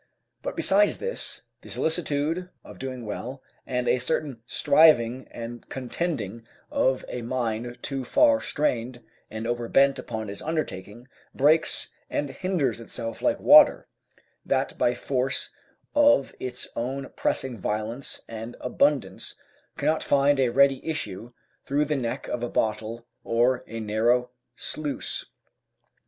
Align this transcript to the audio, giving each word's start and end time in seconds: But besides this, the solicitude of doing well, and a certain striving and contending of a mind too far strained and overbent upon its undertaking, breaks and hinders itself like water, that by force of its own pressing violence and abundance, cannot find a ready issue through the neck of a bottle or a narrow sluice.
But 0.41 0.55
besides 0.55 0.97
this, 0.97 1.41
the 1.61 1.69
solicitude 1.69 2.49
of 2.63 2.79
doing 2.79 3.05
well, 3.05 3.43
and 3.67 3.87
a 3.87 3.99
certain 3.99 4.41
striving 4.47 5.27
and 5.29 5.69
contending 5.69 6.47
of 6.71 7.05
a 7.07 7.21
mind 7.21 7.77
too 7.83 8.03
far 8.03 8.41
strained 8.41 9.03
and 9.29 9.45
overbent 9.45 9.99
upon 9.99 10.27
its 10.27 10.41
undertaking, 10.41 11.07
breaks 11.35 11.89
and 12.09 12.31
hinders 12.31 12.81
itself 12.81 13.21
like 13.21 13.39
water, 13.39 13.87
that 14.43 14.75
by 14.75 14.95
force 14.95 15.51
of 15.93 16.33
its 16.39 16.67
own 16.75 17.11
pressing 17.15 17.59
violence 17.59 18.21
and 18.27 18.57
abundance, 18.59 19.35
cannot 19.77 20.01
find 20.01 20.39
a 20.39 20.49
ready 20.49 20.83
issue 20.83 21.31
through 21.63 21.85
the 21.85 21.95
neck 21.95 22.27
of 22.27 22.41
a 22.41 22.49
bottle 22.49 23.05
or 23.23 23.63
a 23.67 23.79
narrow 23.79 24.31
sluice. 24.55 25.25